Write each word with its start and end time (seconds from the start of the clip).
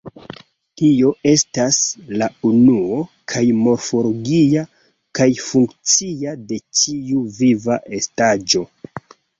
Tio 0.81 1.11
estas, 1.31 1.77
la 2.21 2.29
unuo 2.51 2.99
kaj 3.35 3.45
morfologia 3.59 4.67
kaj 5.21 5.31
funkcia 5.51 6.37
de 6.51 6.63
ĉiu 6.83 7.25
viva 7.41 7.81
estaĵo. 8.03 8.69